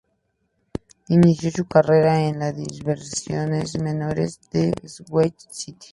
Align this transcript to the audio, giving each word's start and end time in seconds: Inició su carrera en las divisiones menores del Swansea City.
Inició 1.09 1.51
su 1.51 1.67
carrera 1.67 2.27
en 2.27 2.39
las 2.39 2.55
divisiones 2.57 3.77
menores 3.79 4.39
del 4.49 4.73
Swansea 4.89 5.53
City. 5.53 5.89